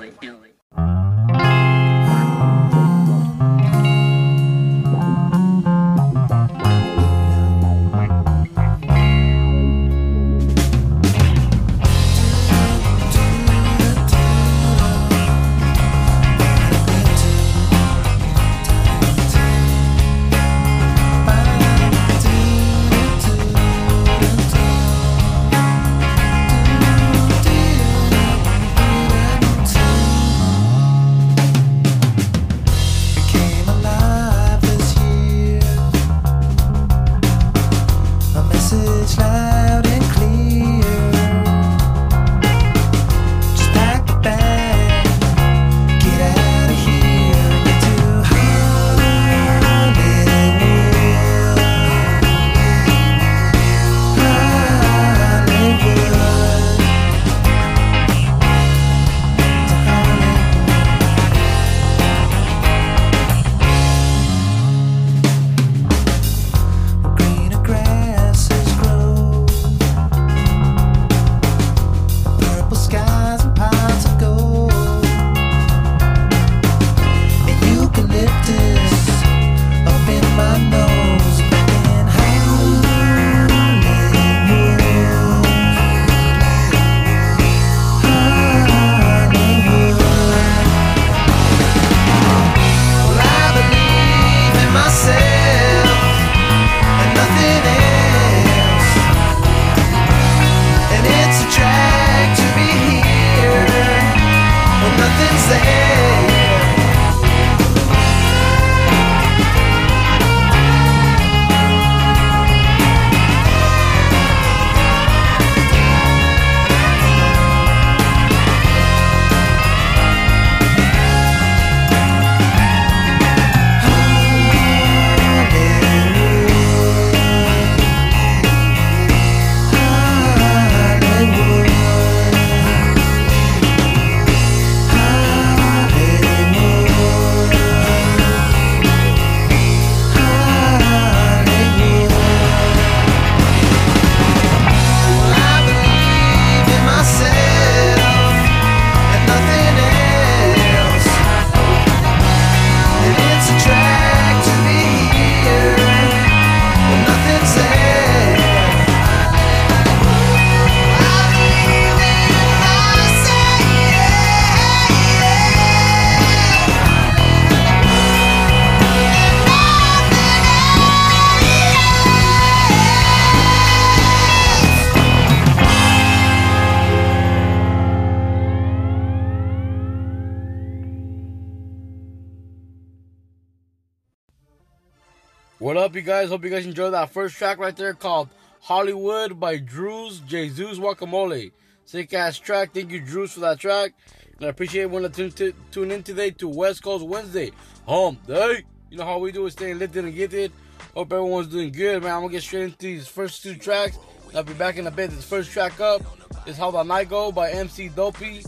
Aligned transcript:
You 186.01 186.07
guys? 186.07 186.29
Hope 186.29 186.43
you 186.43 186.49
guys 186.49 186.65
enjoyed 186.65 186.93
that 186.93 187.11
first 187.11 187.35
track 187.35 187.59
right 187.59 187.75
there 187.75 187.93
called 187.93 188.29
Hollywood 188.59 189.39
by 189.39 189.57
Drews 189.57 190.19
Jesus 190.21 190.79
Guacamole. 190.79 191.51
Sick 191.85 192.11
ass 192.15 192.39
track. 192.39 192.73
Thank 192.73 192.89
you, 192.89 192.99
Drews, 192.99 193.33
for 193.33 193.41
that 193.41 193.59
track. 193.59 193.93
And 194.37 194.47
I 194.47 194.49
appreciate 194.49 194.89
tune, 195.13 195.31
to 195.33 195.53
tune 195.69 195.91
in 195.91 196.01
today 196.01 196.31
to 196.31 196.47
West 196.47 196.81
Coast 196.81 197.05
Wednesday. 197.05 197.51
Home 197.85 198.17
day. 198.25 198.63
You 198.89 198.97
know 198.97 199.05
how 199.05 199.19
we 199.19 199.31
do 199.31 199.45
it, 199.45 199.51
staying 199.51 199.77
lifted 199.77 200.03
and 200.05 200.15
gifted. 200.15 200.51
Hope 200.95 201.13
everyone's 201.13 201.49
doing 201.49 201.71
good, 201.71 202.01
man. 202.01 202.15
I'm 202.15 202.21
gonna 202.21 202.31
get 202.31 202.41
straight 202.41 202.63
into 202.63 202.77
these 202.79 203.07
first 203.07 203.43
two 203.43 203.53
tracks. 203.53 203.99
I'll 204.33 204.41
be 204.41 204.53
back 204.53 204.77
in 204.77 204.87
a 204.87 204.91
bit. 204.91 205.11
This 205.11 205.23
first 205.23 205.51
track 205.51 205.79
up 205.79 206.01
is 206.47 206.57
How 206.57 206.71
the 206.71 206.81
Night 206.81 207.09
Go 207.09 207.31
by 207.31 207.51
Emcee 207.51 207.93
Dopey 207.93 208.43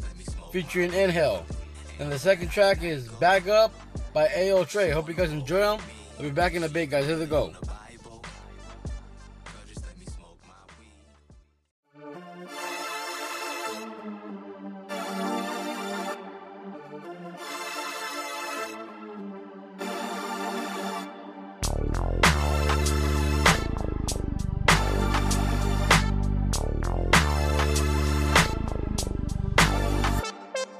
featuring 0.51 0.89
Nhale. 0.89 1.43
And 1.99 2.11
the 2.11 2.17
second 2.17 2.49
track 2.49 2.81
is 2.81 3.07
Bag 3.09 3.47
Up 3.47 3.71
by 4.11 4.27
Ayo 4.29 4.63
Tr3. 4.63 4.91
Hope 4.91 5.07
you 5.07 5.13
guys 5.13 5.31
enjoy 5.31 5.59
them. 5.59 5.79
I'll 6.17 6.23
be 6.23 6.29
back 6.29 6.53
in 6.53 6.63
a 6.63 6.69
bit, 6.69 6.89
guys. 6.89 7.05
Here 7.05 7.17
they 7.17 7.25
go. 7.25 7.53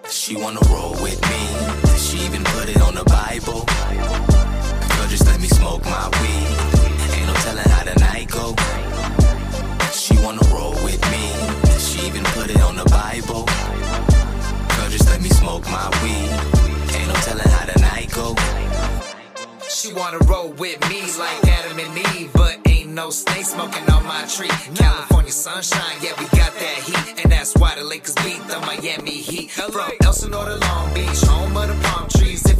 She 0.09 0.38
wanna 0.38 0.59
roll 0.69 0.91
with 1.01 1.21
me. 1.29 1.97
She 1.97 2.25
even 2.25 2.44
put 2.45 2.69
it 2.69 2.81
on 2.81 2.95
the 2.95 3.03
Bible. 3.03 4.32
Smoke 5.73 5.85
my 5.85 6.09
weed. 6.22 7.16
Ain't 7.16 7.28
no 7.28 7.34
telling 7.45 7.69
how 7.69 7.84
the 7.84 8.00
night 8.00 8.29
go. 8.29 8.56
She 9.92 10.15
wanna 10.24 10.45
roll 10.53 10.74
with 10.83 11.01
me. 11.09 11.25
She 11.80 12.06
even 12.06 12.24
put 12.36 12.50
it 12.50 12.62
on 12.62 12.75
the 12.75 12.86
Bible. 12.86 13.45
Girl, 14.75 14.89
just 14.89 15.09
let 15.09 15.21
me 15.21 15.30
smoke 15.30 15.63
my 15.65 15.89
weed. 16.03 16.30
Ain't 16.95 17.07
no 17.07 17.15
telling 17.25 17.47
how 17.47 17.65
the 17.65 17.80
night 17.80 18.12
go. 18.13 18.36
She 19.68 19.94
wanna 19.94 20.19
roll 20.30 20.50
with 20.50 20.80
me 20.89 21.01
like 21.18 21.39
Adam 21.47 21.80
and 21.80 21.97
Eve, 22.15 22.31
but 22.33 22.59
ain't 22.68 22.92
no 22.92 23.09
snake 23.09 23.45
smoking 23.45 23.89
on 23.89 24.06
my 24.06 24.25
tree. 24.25 24.53
California 24.75 25.31
sunshine, 25.31 25.97
yeah, 26.01 26.13
we 26.19 26.25
got 26.38 26.53
that 26.53 26.77
heat, 26.86 27.24
and 27.24 27.31
that's 27.31 27.56
why 27.56 27.74
the 27.75 27.83
Lakers 27.83 28.15
beat 28.15 28.42
the 28.47 28.59
Miami 28.62 29.18
Heat. 29.30 29.50
From 29.51 29.92
Elsinore 30.03 30.45
to 30.45 30.57
Long 30.57 30.94
Beach, 30.94 31.21
home 31.24 31.52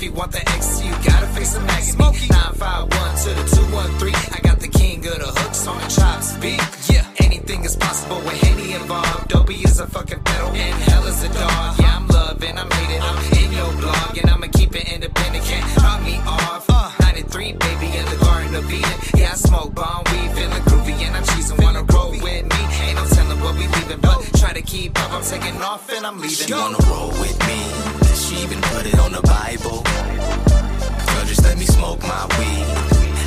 you 0.04 0.12
want 0.12 0.34
the 0.34 0.42
X, 0.50 0.84
you 0.84 0.92
gotta 1.08 1.28
face 1.28 1.54
some 1.54 1.64
agony. 1.64 1.96
Smokey. 1.96 2.28
951 2.28 3.16
to 3.24 3.30
the 3.40 3.46
213. 3.56 4.36
I 4.36 4.40
got 4.44 4.60
the 4.60 4.68
king 4.68 5.00
of 5.08 5.16
the 5.16 5.32
hooks 5.40 5.66
on 5.66 5.80
the 5.80 5.88
chop 5.88 6.20
beat. 6.42 6.60
Yeah. 6.92 7.08
Anything 7.24 7.64
is 7.64 7.78
possible 7.78 8.18
with 8.18 8.36
Henny 8.44 8.74
involved. 8.74 9.30
Dopey 9.30 9.64
is 9.64 9.80
a 9.80 9.88
fucking 9.88 10.20
pedal 10.20 10.50
and 10.50 10.76
hell 10.92 11.08
is 11.08 11.24
a 11.24 11.30
dog. 11.30 11.80
Yeah, 11.80 11.96
I'm 11.96 12.08
loving, 12.08 12.58
I'm 12.58 12.70
hated. 12.70 13.00
I'm 13.00 13.20
in 13.40 13.52
your 13.54 13.72
blog 13.80 14.18
and 14.18 14.30
I'ma 14.30 14.48
keep 14.52 14.76
it 14.76 14.92
independent. 14.92 15.46
Can't 15.46 15.80
drop 15.80 16.04
me 16.04 16.20
off. 16.28 16.70
Uh. 16.70 16.92
93, 17.00 17.54
baby, 17.54 17.88
in 17.96 18.06
the 18.12 18.18
Garden 18.20 18.56
of 18.56 18.68
Eden. 18.68 18.98
Yeah, 19.16 19.32
I 19.32 19.36
smoke 19.36 19.74
bomb 19.74 20.04
weed, 20.12 20.32
feeling 20.36 20.64
groovy 20.68 21.00
and 21.00 21.16
I'm 21.16 21.24
cheesing. 21.24 21.64
Wanna 21.64 21.84
roll 21.84 22.12
with 22.12 22.44
me? 22.52 22.62
Ain't 22.84 23.00
no 23.00 23.06
telling 23.08 23.40
what 23.40 23.56
we 23.56 23.68
leaving, 23.68 24.02
but 24.02 24.20
try 24.36 24.52
to 24.52 24.62
keep 24.62 25.00
up. 25.00 25.14
I'm 25.14 25.24
taking 25.24 25.62
off 25.62 25.90
and 25.96 26.06
I'm 26.06 26.20
leaving. 26.20 26.52
Wanna 26.52 26.78
roll 26.92 27.12
with 27.24 27.40
me? 27.48 28.03
She 28.34 28.42
even 28.42 28.62
put 28.62 28.86
it 28.88 28.98
on 28.98 29.12
the 29.12 29.22
Bible. 29.22 29.84
Girl, 29.84 31.26
just 31.26 31.44
let 31.44 31.56
me 31.56 31.66
smoke 31.66 32.02
my 32.02 32.26
weed. 32.40 32.66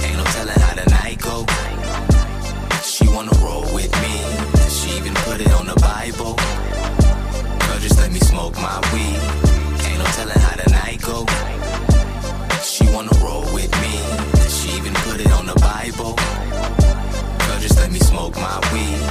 Ain't 0.05 0.17
no 0.17 0.25
telling 0.35 0.59
how 0.59 0.75
the 0.75 0.91
night 0.91 1.21
go. 1.21 1.47
She 2.83 3.07
wanna 3.15 3.31
roll 3.39 3.63
with 3.73 3.93
me. 4.03 4.15
She 4.69 4.97
even 4.99 5.15
put 5.23 5.41
it 5.41 5.53
on 5.53 5.67
the 5.67 5.79
Bible. 5.79 6.35
Girl, 6.35 7.79
just 7.79 7.99
let 7.99 8.11
me 8.11 8.19
smoke 8.19 8.57
my 8.57 8.81
weed. 8.93 9.21
Ain't 9.87 9.99
no 10.03 10.07
telling 10.19 10.41
how 10.47 10.57
the 10.63 10.71
night 10.73 11.01
go. 11.01 11.25
She 12.65 12.85
wanna 12.93 13.15
roll 13.23 13.47
with 13.55 13.71
me. 13.83 13.95
She 14.51 14.77
even 14.77 14.95
put 15.07 15.21
it 15.21 15.31
on 15.31 15.47
the 15.47 15.55
Bible. 15.61 16.17
Girl, 17.47 17.61
just 17.61 17.77
let 17.77 17.93
me 17.93 18.01
smoke 18.01 18.35
my 18.35 18.59
weed. 18.73 19.06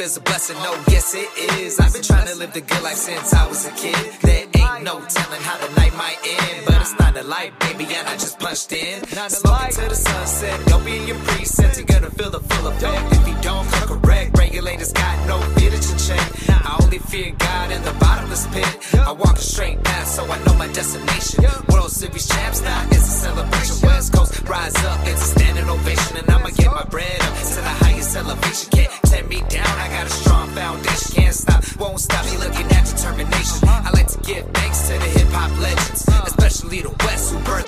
Life 0.00 0.06
is 0.06 0.16
a 0.16 0.20
blessing, 0.22 0.56
no, 0.62 0.72
yes 0.88 1.14
it 1.14 1.28
is. 1.60 1.78
I've 1.78 1.92
been 1.92 2.00
trying 2.00 2.26
to 2.26 2.34
live 2.34 2.54
the 2.54 2.62
good 2.62 2.82
life 2.82 2.96
since 2.96 3.34
I 3.34 3.46
was 3.46 3.66
a 3.66 3.70
kid. 3.72 4.00
There 4.22 4.46
ain't 4.56 4.82
no 4.82 4.96
telling 5.04 5.42
how 5.42 5.58
the 5.58 5.68
night 5.76 5.94
might 5.94 6.16
end, 6.24 6.64
but 6.64 6.80
it's 6.80 6.98
not 6.98 7.18
a 7.18 7.22
light, 7.22 7.52
baby, 7.60 7.84
and 7.84 8.08
I 8.08 8.14
just 8.14 8.38
punched 8.38 8.72
in. 8.72 9.04
Smoking 9.28 9.74
to 9.76 9.88
the 9.90 9.94
sunset, 9.94 10.58
don't 10.68 10.86
be 10.86 10.96
in 10.96 11.06
your 11.06 11.18
presets, 11.28 11.76
you're 11.76 11.84
gonna 11.84 12.08
feel 12.08 12.30
the 12.30 12.40
full 12.40 12.68
effect. 12.68 13.12
If 13.12 13.28
you 13.28 13.36
don't 13.42 13.68
come 13.72 14.00
correct, 14.00 14.38
regulators 14.38 14.90
got 14.94 15.28
no 15.28 15.38
fear 15.60 15.68
that 15.68 15.84
you 15.84 15.96
check. 16.08 16.24
I 16.48 16.78
only 16.82 16.98
fear 16.98 17.32
God 17.36 17.70
in 17.70 17.82
the 17.84 17.92
bottomless 18.00 18.46
pit. 18.54 18.72
I 18.94 19.12
walk 19.12 19.36
a 19.36 19.42
straight 19.42 19.84
path, 19.84 20.08
so 20.08 20.24
I 20.24 20.42
know 20.44 20.54
my 20.54 20.68
destination. 20.68 21.44
World 21.68 21.90
Series 21.90 22.26
champs 22.26 22.62
now, 22.62 22.86
it's 22.88 23.06
a 23.06 23.16
celebration. 23.28 23.76
West 23.86 24.14
Coast, 24.14 24.48
rise 24.48 24.76
up, 24.76 25.00
it's 25.06 25.20
a 25.20 25.38
standing 25.38 25.59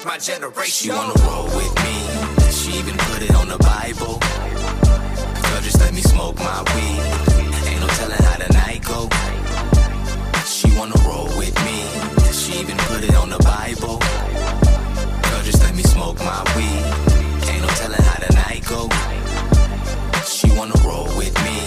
Birthed 0.02 0.06
my 0.06 0.18
generation. 0.18 0.64
She 0.64 0.90
wanna 0.90 1.14
roll 1.22 1.44
with 1.44 1.74
me. 1.84 2.50
She 2.50 2.72
even 2.78 2.96
put 2.96 3.22
it 3.22 3.34
on 3.34 3.48
the 3.48 3.58
Bible. 3.58 4.18
Girl, 4.18 5.60
just 5.62 5.80
let 5.80 5.94
me 5.94 6.00
smoke 6.00 6.36
my 6.38 6.62
weed. 6.74 7.68
Ain't 7.68 7.80
no 7.80 7.86
telling 7.86 8.22
how 8.22 8.38
the 8.38 8.52
night 8.52 8.82
go. 8.84 9.08
She 10.46 10.76
wanna 10.76 10.96
roll 11.06 11.26
with 11.38 11.54
me. 11.64 11.86
She 12.32 12.58
even 12.60 12.76
put 12.88 13.04
it 13.04 13.14
on 13.14 13.30
the 13.30 13.38
Bible. 13.38 13.98
Girl, 15.22 15.42
just 15.44 15.62
let 15.62 15.74
me 15.74 15.82
smoke 15.82 16.18
my 16.18 16.42
weed. 16.56 16.84
Ain't 17.48 17.62
no 17.62 17.68
telling 17.80 18.02
how 18.02 18.18
the 18.26 18.32
night 18.34 18.64
go. 18.68 18.88
She 20.26 20.50
wanna 20.56 20.78
roll 20.84 21.06
with 21.16 21.34
me. 21.44 21.58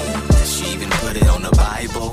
She 0.46 0.74
even 0.74 0.90
put 1.02 1.16
it 1.16 1.28
on 1.28 1.42
the 1.42 1.52
Bible. 1.52 2.12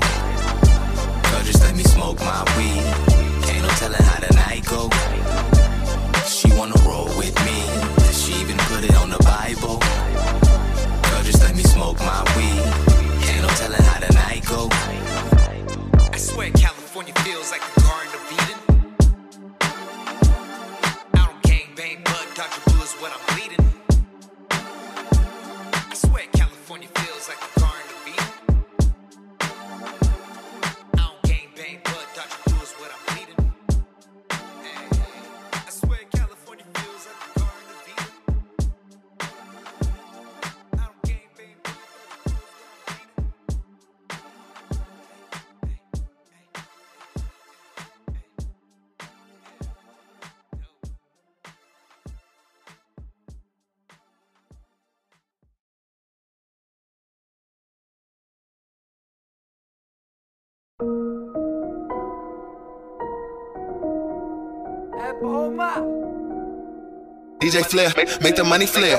DJ 67.39 67.63
Flair, 67.65 67.93
make 68.21 68.35
the 68.35 68.43
money 68.43 68.65
flare. 68.65 68.97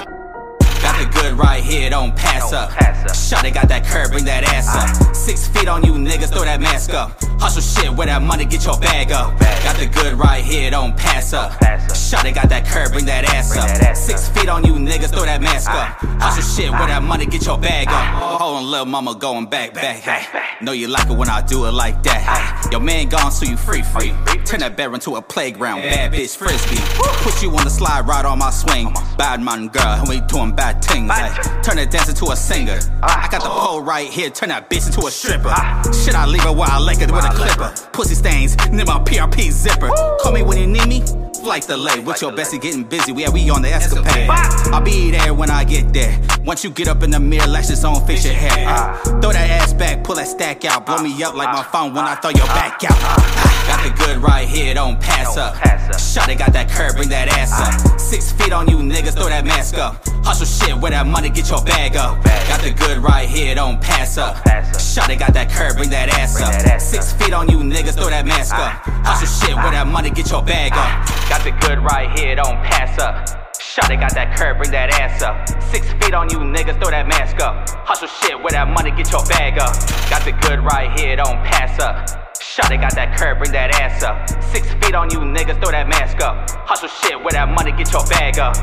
Got 0.80 0.98
the 0.98 1.20
good 1.20 1.32
right 1.34 1.62
here, 1.62 1.90
don't 1.90 2.16
pass 2.16 2.50
up. 2.50 2.70
Shot 3.14 3.44
it, 3.44 3.52
got 3.52 3.68
that 3.68 3.84
curve, 3.84 4.10
bring 4.10 4.24
that 4.24 4.42
ass 4.44 4.74
up. 4.74 5.14
Six 5.14 5.48
feet 5.48 5.68
on 5.68 5.84
you 5.84 5.92
niggas, 5.92 6.32
throw 6.32 6.44
that 6.44 6.62
mask 6.62 6.94
up. 6.94 7.12
Hustle 7.38 7.60
shit, 7.60 7.92
where 7.92 8.06
that 8.06 8.22
money, 8.22 8.46
get 8.46 8.64
your 8.64 8.78
bag 8.78 9.12
up. 9.12 9.38
Got 9.38 9.76
the 9.76 9.86
good 9.86 10.14
right 10.14 10.42
here, 10.42 10.70
don't 10.70 10.96
pass 10.96 11.34
up. 11.34 11.52
Shot 11.94 12.24
it, 12.24 12.34
got 12.34 12.48
that 12.48 12.64
curve, 12.66 12.92
bring 12.92 13.04
that 13.04 13.24
ass 13.24 13.54
up. 13.56 13.94
Six 13.94 14.28
feet 14.30 14.48
on 14.48 14.64
you 14.64 14.72
niggas, 14.76 15.10
throw 15.10 15.26
that 15.26 15.42
mask 15.42 15.68
up. 15.70 15.98
Hustle 16.22 16.42
shit, 16.42 16.70
where 16.70 16.86
that 16.86 17.02
money, 17.02 17.26
get 17.26 17.44
your 17.44 17.58
bag 17.58 17.88
up. 17.88 18.40
Hold 18.40 18.56
on, 18.56 18.70
little 18.70 18.86
mama, 18.86 19.14
going 19.14 19.44
back, 19.44 19.74
back. 19.74 20.00
Hey. 20.00 20.64
Know 20.64 20.72
you 20.72 20.88
like 20.88 21.10
it 21.10 21.16
when 21.18 21.28
I 21.28 21.42
do 21.42 21.66
it 21.66 21.72
like 21.72 22.02
that. 22.04 22.53
Your 22.70 22.80
man 22.80 23.08
gone, 23.08 23.30
so 23.30 23.46
you 23.46 23.56
free, 23.56 23.82
free. 23.82 24.12
Turn 24.44 24.60
that 24.60 24.76
bed 24.76 24.92
into 24.92 25.16
a 25.16 25.22
playground, 25.22 25.82
bad 25.82 26.12
bitch 26.12 26.36
frisbee. 26.36 26.76
Put 27.22 27.42
you 27.42 27.50
on 27.50 27.64
the 27.64 27.70
slide, 27.70 28.06
right 28.06 28.24
on 28.24 28.38
my 28.38 28.50
swing. 28.50 28.92
Bad 29.16 29.42
man 29.42 29.68
girl, 29.68 29.96
who 29.96 30.12
ain't 30.12 30.28
doing 30.28 30.54
bad 30.54 30.84
things. 30.84 31.10
Hey. 31.10 31.30
Turn 31.62 31.76
that 31.76 31.90
dancer 31.90 32.10
into 32.10 32.26
a 32.26 32.36
singer. 32.36 32.78
I 33.02 33.28
got 33.30 33.42
the 33.42 33.48
pole 33.48 33.82
right 33.82 34.08
here, 34.08 34.30
turn 34.30 34.50
that 34.50 34.68
bitch 34.70 34.86
into 34.86 35.06
a 35.06 35.10
stripper. 35.10 35.54
Should 35.92 36.14
I 36.14 36.26
leave 36.26 36.42
her 36.42 36.52
while 36.52 36.70
I 36.70 36.78
like 36.78 37.00
it 37.00 37.10
with 37.10 37.24
a 37.24 37.30
clipper? 37.30 37.74
Pussy 37.92 38.14
stains, 38.14 38.56
near 38.70 38.84
my 38.84 38.98
PRP 38.98 39.50
zipper. 39.50 39.90
Call 40.20 40.32
me 40.32 40.42
when 40.42 40.58
you 40.58 40.66
need 40.66 40.86
me. 40.88 41.23
Flight 41.44 41.66
delay, 41.66 42.00
with 42.00 42.22
your 42.22 42.32
bestie 42.32 42.58
getting 42.58 42.84
busy, 42.84 43.12
yeah, 43.12 43.28
we 43.28 43.50
on 43.50 43.60
the 43.60 43.68
escapade. 43.68 44.30
I'll 44.72 44.80
be 44.80 45.10
there 45.10 45.34
when 45.34 45.50
I 45.50 45.62
get 45.62 45.92
there. 45.92 46.18
Once 46.42 46.64
you 46.64 46.70
get 46.70 46.88
up 46.88 47.02
in 47.02 47.10
the 47.10 47.20
mirror, 47.20 47.46
lashes 47.46 47.84
on, 47.84 48.06
fix 48.06 48.24
your 48.24 48.32
hair. 48.32 48.66
Ay. 48.66 48.98
Throw 49.20 49.30
that 49.30 49.50
ass 49.50 49.74
back, 49.74 50.02
pull 50.04 50.14
that 50.14 50.26
stack 50.26 50.64
out, 50.64 50.86
blow 50.86 51.02
me 51.02 51.22
up 51.22 51.34
like 51.34 51.52
my 51.52 51.62
phone 51.62 51.92
when 51.92 52.06
I 52.06 52.14
throw 52.14 52.30
your 52.30 52.46
back 52.46 52.82
out. 52.84 52.96
Ah, 52.96 53.64
got 53.68 53.84
the 53.84 54.04
good 54.04 54.22
right 54.22 54.48
here, 54.48 54.72
don't 54.72 54.98
pass 54.98 55.36
up. 55.36 55.54
Shot 56.00 56.30
it, 56.30 56.38
got 56.38 56.54
that 56.54 56.70
curve, 56.70 56.96
bring 56.96 57.10
that 57.10 57.28
ass 57.28 57.52
up. 57.60 58.00
Six 58.00 58.32
feet 58.32 58.54
on 58.54 58.66
you 58.66 58.78
niggas, 58.78 59.12
throw 59.12 59.28
that 59.28 59.44
mask 59.44 59.76
up. 59.76 60.02
Hustle 60.24 60.46
shit, 60.46 60.74
where 60.80 60.90
that 60.90 61.06
money, 61.06 61.28
get 61.28 61.50
your 61.50 61.62
bag 61.62 61.96
up. 61.96 62.24
Got 62.24 62.62
the 62.62 62.72
good 62.72 62.98
right 62.98 63.28
here, 63.28 63.54
don't 63.54 63.78
pass 63.78 64.16
up. 64.16 64.40
Shot 64.80 65.10
it, 65.10 65.18
got 65.18 65.34
that 65.34 65.50
curb, 65.50 65.76
bring 65.76 65.90
that 65.90 66.08
ass 66.08 66.40
up. 66.40 66.80
Six 66.80 67.12
feet 67.12 67.34
on 67.34 67.48
you 67.50 67.58
niggas, 67.58 67.94
throw 67.94 68.08
that 68.08 68.24
mask 68.24 68.54
up. 68.54 68.72
Hustle 69.04 69.28
shit, 69.28 69.54
where 69.54 69.72
that 69.72 69.86
money, 69.86 70.10
get 70.10 70.30
your 70.30 70.42
bag 70.42 70.72
up. 70.72 70.88
Got 71.28 71.44
the 71.44 71.52
good 71.66 71.78
right 71.84 72.08
here, 72.18 72.34
don't 72.36 72.56
pass 72.64 72.98
up. 72.98 73.28
Shot 73.60 73.90
it, 73.90 74.00
got 74.00 74.14
that 74.14 74.34
curb, 74.38 74.56
bring 74.56 74.70
that 74.70 74.94
ass 74.94 75.20
up. 75.20 75.44
Six 75.70 75.92
feet 76.00 76.14
on 76.14 76.30
you 76.30 76.38
niggas, 76.38 76.80
throw 76.80 76.90
that 76.90 77.06
mask 77.06 77.42
up. 77.42 77.68
Hustle 77.84 78.08
shit, 78.08 78.40
where 78.40 78.52
that 78.52 78.68
money, 78.68 78.92
get 78.92 79.12
your 79.12 79.24
bag 79.26 79.58
up. 79.58 79.76
Got 80.08 80.24
the 80.24 80.32
good 80.46 80.64
right 80.64 80.88
here, 80.98 81.16
don't 81.16 81.36
pass 81.44 81.78
up. 81.80 82.08
Shot 82.40 82.72
it, 82.72 82.80
got 82.80 82.94
that 82.94 83.18
curve, 83.18 83.38
bring 83.38 83.52
that 83.52 83.74
ass 83.76 84.02
up. 84.02 84.24
Six 84.40 84.72
feet 84.80 84.94
on 84.94 85.10
you 85.10 85.18
niggas, 85.18 85.60
throw 85.60 85.70
that 85.70 85.86
mask 85.86 86.22
up. 86.22 86.48
Hustle 86.64 86.88
shit, 86.88 87.18
where 87.20 87.32
that 87.32 87.48
money, 87.52 87.72
get 87.72 87.92
your 87.92 88.06
bag 88.06 88.38
up. 88.38 88.56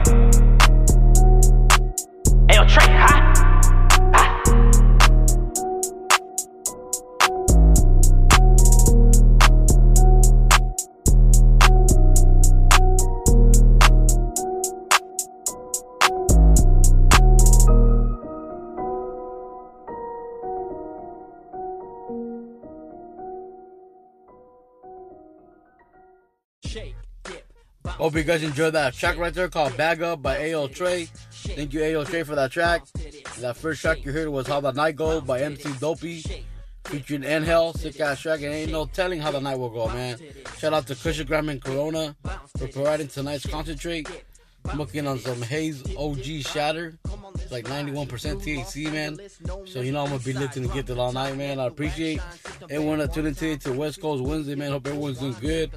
Ayo, 2.61 2.67
Trey, 2.69 2.85
huh? 2.85 3.17
Hope 28.01 28.15
you 28.15 28.23
guys 28.23 28.41
enjoyed 28.41 28.73
that 28.73 28.95
track 28.95 29.17
right 29.17 29.31
there 29.31 29.47
called 29.47 29.77
Bag 29.77 30.01
Up 30.01 30.23
by 30.23 30.37
Ayo 30.37 30.67
Tr3. 30.67 31.30
Thank 31.55 31.73
you, 31.73 31.81
Ayo 31.81 32.05
Tr3, 32.05 32.25
for 32.25 32.35
that 32.35 32.51
track. 32.51 32.83
That 33.39 33.57
first 33.57 33.81
track 33.81 34.03
you 34.05 34.11
heard 34.11 34.29
was 34.29 34.47
How 34.47 34.61
the 34.61 34.71
Night 34.71 34.95
Go 34.95 35.21
by 35.21 35.41
Emcee 35.41 35.79
Dopey. 35.79 36.45
Featuring 36.85 37.23
Angel, 37.23 37.73
sick 37.73 37.99
ass 37.99 38.19
track, 38.21 38.41
and 38.41 38.53
ain't 38.53 38.71
no 38.71 38.85
telling 38.85 39.19
how 39.21 39.31
the 39.31 39.39
night 39.39 39.57
will 39.57 39.69
go, 39.69 39.87
man. 39.87 40.17
Shout 40.57 40.73
out 40.73 40.87
to 40.87 40.95
Cushion 40.95 41.27
Graham 41.27 41.47
and 41.49 41.61
Corona 41.61 42.15
for 42.57 42.67
providing 42.67 43.07
tonight's 43.07 43.45
concentrate. 43.45 44.07
Smoking 44.71 45.07
on 45.07 45.17
some 45.19 45.41
Haze 45.41 45.83
OG 45.95 46.23
Shatter. 46.43 46.97
like 47.49 47.65
91% 47.65 48.07
THC, 48.07 48.91
man. 48.91 49.19
So 49.67 49.81
you 49.81 49.91
know 49.91 50.03
I'm 50.03 50.09
gonna 50.11 50.19
be 50.23 50.33
lifting 50.33 50.63
and 50.65 50.73
gifted 50.73 50.97
all 50.97 51.11
night, 51.11 51.35
man. 51.37 51.59
I 51.59 51.65
appreciate 51.65 52.19
everyone 52.69 52.99
that 52.99 53.13
tuned 53.13 53.27
into 53.27 53.57
to 53.57 53.73
West 53.73 54.01
Coast 54.01 54.23
Wednesday, 54.23 54.55
man. 54.55 54.71
Hope 54.71 54.87
everyone's 54.87 55.19
doing 55.19 55.35
good. 55.39 55.71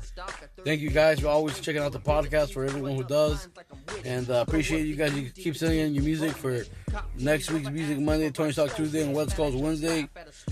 Thank 0.65 0.81
you 0.81 0.89
guys 0.91 1.21
for 1.21 1.29
always 1.29 1.61
checking 1.61 1.83
out 1.83 1.93
the 1.93 2.01
podcast 2.01 2.53
for 2.55 2.65
everyone 2.65 2.97
who 2.97 3.05
does, 3.05 3.49
and 4.05 4.29
uh, 4.31 4.45
appreciate 4.47 4.87
you 4.87 4.97
guys. 4.97 5.15
You 5.15 5.29
keep 5.29 5.57
sending 5.57 5.79
in 5.79 5.95
your 5.95 6.03
music 6.05 6.33
for 6.33 6.65
next 7.19 7.51
week's 7.51 7.69
Music 7.71 7.99
Monday, 7.99 8.31
Tony 8.31 8.53
Talk 8.53 8.75
Tuesday, 8.75 9.03
and 9.05 9.15
West 9.15 9.37
Coast 9.37 9.57
Wednesday. 9.57 10.09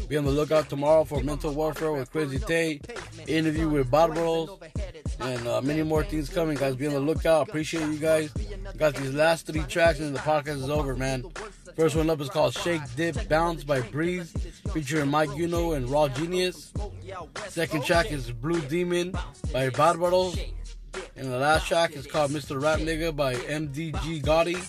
Be 0.09 0.19
on 0.19 0.25
the 0.25 0.31
lookout 0.31 0.69
tomorrow 0.69 1.05
for 1.05 1.23
Mental 1.23 1.55
Warfare 1.55 1.93
with 1.93 2.11
Crazy 2.11 2.39
Tay, 2.39 2.81
interview 3.27 3.71
with 3.71 3.91
BXRBXROS, 3.91 4.61
and 5.21 5.47
uh, 5.49 5.63
many 5.63 5.83
more 5.83 6.05
things 6.05 6.29
coming, 6.29 6.59
guys. 6.59 6.77
Be 6.77 6.87
on 6.87 6.93
the 6.93 7.01
lookout. 7.01 7.49
Appreciate 7.49 7.87
you 7.89 7.99
guys. 7.99 8.31
Got 8.77 8.95
these 8.95 9.15
last 9.15 9.47
three 9.47 9.63
tracks, 9.63 10.01
and 10.01 10.15
the 10.15 10.21
podcast 10.21 10.63
is 10.63 10.69
over, 10.69 10.95
man. 10.95 11.25
First 11.75 11.97
one 11.97 12.11
up 12.11 12.21
is 12.21 12.29
called 12.29 12.53
Shake, 12.53 12.83
Dip, 12.97 13.29
Bounce 13.31 13.65
by 13.65 13.81
Breez, 13.81 14.29
featuring 14.73 15.11
Mic 15.11 15.31
Uno 15.39 15.73
and 15.73 15.89
Raw 15.89 16.09
Genius. 16.09 16.71
Second 17.49 17.85
track 17.85 18.13
is 18.13 18.31
Blue 18.31 18.61
Demon 18.63 19.13
by 19.53 19.69
BXRBXROS. 19.71 20.53
And 21.17 21.33
the 21.33 21.39
last 21.39 21.67
track 21.67 21.93
is 21.93 22.07
called 22.07 22.31
Mr. 22.31 22.61
Rap 22.61 22.81
Nigga 22.81 23.15
by 23.15 23.35
MDG 23.35 24.23
Gotti, 24.23 24.61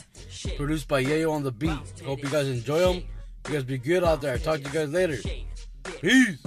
produced 0.57 0.88
by 0.88 1.03
Yayo 1.03 1.31
on 1.31 1.43
the 1.43 1.51
beat. 1.51 2.01
Hope 2.05 2.21
you 2.23 2.29
guys 2.29 2.47
enjoy 2.47 2.79
them. 2.79 3.03
You 3.47 3.53
guys 3.53 3.63
be 3.63 3.77
good 3.77 4.03
out 4.03 4.21
there. 4.21 4.38
Talk 4.38 4.62
to 4.62 4.63
you 4.63 4.69
guys 4.69 4.91
later. 4.91 5.17
Peace. 6.01 6.38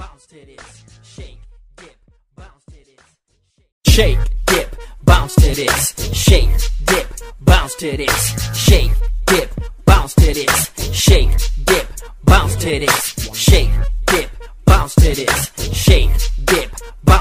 Shake, 3.87 4.19
dip, 4.47 4.77
bounce 5.05 5.35
to 5.37 5.55
this. 5.55 5.95
Shake, 6.13 6.51
dip, 6.85 7.09
bounce 7.41 7.75
to 7.77 7.97
this. 7.97 8.57
Shake, 8.57 8.93
dip, 9.27 9.51
bounce 9.85 10.15
to 10.15 10.35
this. 10.35 10.93
Shake, 10.93 11.31
dip, 11.65 11.89
bounce 12.25 12.57
to 12.57 12.79
this. 12.79 13.35
Shake, 13.35 13.71
dip, 14.07 14.31
bounce 14.67 14.95
to 14.97 15.15
this. 15.15 15.56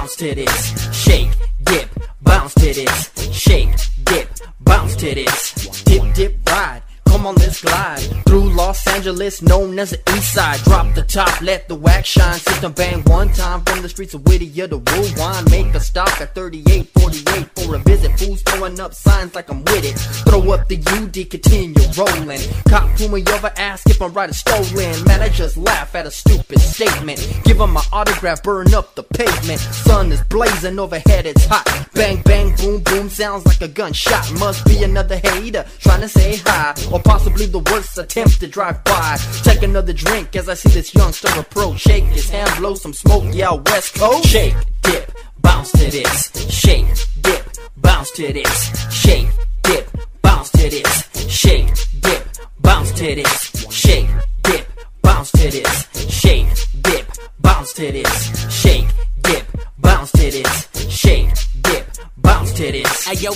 Bounce 0.05 0.17
to 0.17 0.35
this. 0.35 0.95
Shake, 0.95 1.31
dip, 1.63 1.89
bounce 2.21 2.53
to 2.53 2.73
this. 2.75 3.09
Shake, 3.33 3.73
dip, 4.03 4.29
bounce 4.59 4.95
to 4.97 5.15
this. 5.15 5.81
Dip, 5.83 6.13
dip, 6.13 6.47
ride. 6.47 6.83
Come 7.15 7.27
on, 7.27 7.35
let's 7.35 7.61
glide 7.61 8.01
through 8.25 8.49
Los 8.49 8.85
Angeles, 8.87 9.41
known 9.41 9.79
as 9.79 9.91
the 9.91 10.01
East 10.17 10.33
Side. 10.33 10.59
Drop 10.65 10.93
the 10.95 11.01
top, 11.01 11.39
let 11.39 11.69
the 11.69 11.75
wax 11.75 12.09
shine. 12.09 12.37
System 12.37 12.73
bang 12.73 13.01
one 13.03 13.31
time 13.31 13.63
from 13.63 13.81
the 13.81 13.87
streets 13.87 14.13
of 14.13 14.23
Whittier 14.27 14.67
to 14.67 14.77
Wine. 15.17 15.45
Make 15.49 15.73
a 15.73 15.79
stop 15.79 16.09
at 16.19 16.35
3848 16.35 17.49
for 17.55 17.75
a 17.75 17.79
visit. 17.79 18.19
Fools 18.19 18.41
throwing 18.41 18.77
up 18.81 18.93
signs 18.93 19.33
like 19.33 19.49
I'm 19.49 19.63
with 19.63 19.85
it. 19.85 19.97
Throw 20.27 20.51
up 20.51 20.67
the 20.67 20.75
UD, 20.75 21.29
continue 21.29 21.87
rolling. 21.97 22.41
Cop 22.67 22.97
pull 22.97 23.07
me 23.07 23.23
over, 23.33 23.49
ask 23.55 23.89
if 23.89 24.01
I'm 24.01 24.11
right 24.11 24.29
or 24.29 24.33
stolen. 24.33 25.05
Man, 25.05 25.21
I 25.21 25.29
just 25.29 25.55
laugh 25.55 25.95
at 25.95 26.05
a 26.05 26.11
stupid 26.11 26.59
statement. 26.59 27.19
Give 27.45 27.61
'em 27.61 27.71
my 27.71 27.83
autograph, 27.93 28.43
burn 28.43 28.73
up 28.73 28.93
the 28.95 29.03
pavement. 29.03 29.61
Sun 29.61 30.11
is 30.11 30.21
blazing 30.23 30.77
overhead, 30.79 31.25
it's 31.25 31.45
hot. 31.45 31.65
Bang, 31.93 32.21
bang, 32.23 32.53
boom, 32.57 32.81
boom, 32.83 33.09
sounds 33.09 33.45
like 33.45 33.61
a 33.61 33.69
gunshot. 33.69 34.29
Must 34.33 34.65
be 34.65 34.83
another 34.83 35.15
hater 35.15 35.65
trying 35.79 36.01
to 36.01 36.09
say 36.09 36.35
hi, 36.45 36.75
or 36.91 36.99
possibly 37.15 37.45
the 37.45 37.59
worst 37.71 37.97
attempt 37.97 38.41
to 38.41 38.47
drive 38.47 38.83
by. 38.83 39.17
Take 39.41 39.63
another 39.63 39.93
drink 39.93 40.35
as 40.35 40.49
I 40.49 40.53
see 40.53 40.67
this 40.67 40.93
youngster 40.93 41.29
approach. 41.39 41.79
Shake 41.79 42.03
his 42.03 42.29
hand, 42.29 42.51
blow 42.57 42.75
some 42.75 42.91
smoke, 42.91 43.23
yeah, 43.31 43.53
West 43.53 43.95
Coast. 43.95 44.27
Shake, 44.27 44.53
dip, 44.81 45.13
bounce 45.39 45.71
to 45.71 45.89
this. 45.89 46.17
Shake, 46.49 46.87
dip, 47.21 47.43
bounce 47.77 48.11
to 48.11 48.33
this. 48.33 48.91
Shake, 48.91 49.29
dip, 49.63 49.89
bounce 50.21 50.49
to 50.51 50.69
this. 50.69 51.29
Shake, 51.29 51.71
dip, 52.01 52.27
bounce 52.59 52.91
to 52.91 53.15
this. 53.15 53.44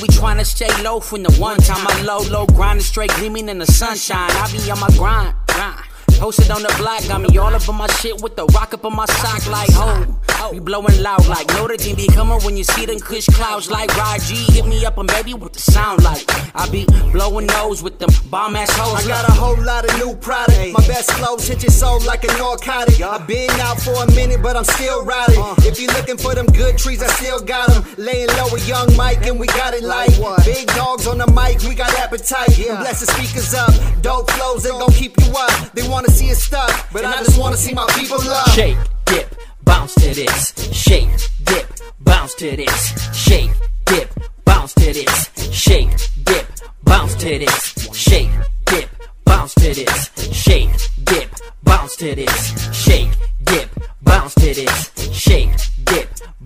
We 0.02 0.08
tryna 0.08 0.46
stay 0.46 0.70
low 0.84 1.00
from 1.00 1.24
the 1.24 1.34
one 1.34 1.58
time 1.58 1.86
I 1.88 2.02
low, 2.04 2.20
low 2.30 2.46
grinding 2.46 2.84
straight 2.84 3.12
gleaming 3.16 3.50
in 3.50 3.58
the 3.58 3.66
sunshine. 3.66 4.30
I 4.32 4.52
be 4.52 4.72
on 4.72 4.80
my 4.80 4.90
grind, 4.96 5.36
grind. 5.48 5.89
Posted 6.20 6.52
on 6.52 6.62
the 6.62 6.76
block, 6.78 7.08
got 7.08 7.22
me 7.22 7.38
all 7.38 7.56
up 7.56 7.70
on 7.70 7.76
my 7.76 7.88
shit 7.88 8.22
with 8.22 8.36
the 8.36 8.46
rock 8.48 8.74
up 8.74 8.84
on 8.84 8.94
my 8.94 9.06
sock 9.06 9.48
like 9.48 9.72
ho. 9.72 10.20
We 10.52 10.60
blowing 10.60 11.02
loud 11.04 11.28
like 11.28 11.48
the 11.48 11.78
team 11.78 11.96
be 11.96 12.08
coming 12.08 12.40
when 12.44 12.58
you 12.58 12.64
see 12.64 12.86
them 12.86 13.00
kush 13.00 13.28
clouds 13.28 13.70
like 13.70 13.96
Rod 13.96 14.20
G. 14.22 14.36
Hit 14.52 14.66
me 14.66 14.84
up 14.86 14.98
and 14.98 15.08
baby 15.08 15.34
what 15.34 15.54
the 15.54 15.60
sound 15.60 16.04
like. 16.04 16.26
I 16.56 16.68
be 16.70 16.86
blowing 17.12 17.46
nose 17.48 17.84
with 17.84 18.00
them 18.00 18.10
bomb 18.30 18.56
ass 18.56 18.72
hoes. 18.76 19.06
I 19.06 19.08
got 19.08 19.30
a 19.30 19.32
whole 19.32 19.62
lot 19.64 19.86
of 19.86 19.98
new 20.00 20.16
product. 20.16 20.74
My 20.74 20.86
best 20.88 21.12
flows 21.12 21.48
hit 21.48 21.62
your 21.64 21.72
soul 21.72 22.02
like 22.06 22.24
a 22.24 22.34
narcotic. 22.38 23.00
I've 23.00 23.28
been 23.28 23.50
out 23.62 23.80
for 23.80 23.94
a 23.94 24.08
minute, 24.16 24.42
but 24.42 24.58
I'm 24.58 24.64
still 24.64 25.06
riding. 25.06 25.40
Uh. 25.40 25.56
If 25.60 25.80
you're 25.80 25.94
looking 25.94 26.18
for 26.18 26.34
them 26.34 26.48
good 26.48 26.78
trees, 26.78 27.04
I 27.04 27.08
still 27.08 27.40
got 27.40 27.70
them. 27.70 27.86
Laying 27.98 28.28
low 28.36 28.48
with 28.52 28.68
young 28.68 28.96
Mike, 28.98 29.26
and 29.28 29.40
we 29.40 29.48
got 29.48 29.74
it 29.74 29.84
like 29.84 30.10
big 30.44 30.68
dogs 30.70 31.06
on 31.06 31.18
the 31.20 31.28
mic. 31.28 31.62
We 31.70 31.76
got 31.76 31.94
appetite. 31.96 32.58
And 32.60 32.80
bless 32.80 33.00
the 33.02 33.08
speakers 33.08 33.54
up. 33.54 33.72
Dope 34.02 34.32
flows, 34.32 34.64
they 34.64 34.70
gon' 34.70 34.92
keep 34.92 35.14
you 35.20 35.32
up. 35.38 35.74
They 35.74 35.88
wanna 35.88 36.09
see 36.10 36.32
us 36.32 36.44
stuck, 36.44 36.92
but 36.92 37.06
I 37.06 37.18
just 37.24 37.40
wanna 37.40 37.58
see 37.58 37.74
my 37.74 37.86
people 37.98 38.18
love. 38.18 38.48
Shake, 38.54 38.78
dip, 39.06 39.36
bounce 39.64 39.94
to 39.96 40.14
this. 40.14 40.54
Shake, 40.74 41.10
dip, 41.44 41.68
bounce 42.02 42.34
to 42.36 42.56
this. 42.56 43.16
Shake, 43.16 43.52
dip, 43.86 44.14
bounce 44.46 44.74
to 44.76 44.94
this. 44.94 45.30
Shake, 45.54 45.90
dip, 46.24 46.48
bounce 46.84 47.16
to 47.16 47.40
this. 47.40 47.96
Shake, 47.96 48.32
dip, 48.66 48.90
bounce 49.26 49.54
to 49.56 49.74
this. 49.74 50.10
Shake, 50.34 50.70
dip, 51.06 51.30
bounce 51.64 51.96
to 51.98 52.16
this. 52.16 52.74
Shake, 52.74 53.12
dip, 53.44 53.70
bounce 54.02 54.34
to 54.36 54.54
this. 54.54 54.92
Shake, 55.12 55.52